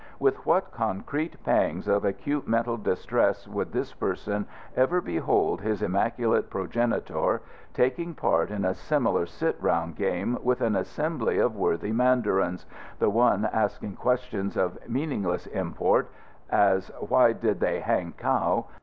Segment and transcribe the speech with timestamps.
[0.17, 6.49] With what concrete pangs of acute mental distress would this person ever behold his immaculate
[6.49, 7.43] progenitor
[7.75, 12.65] taking part in a similar sit round game with an assembly of worthy mandarins,
[12.97, 16.09] the one asking questions of meaningless import,
[16.49, 18.65] as "Why did they Hangkow?"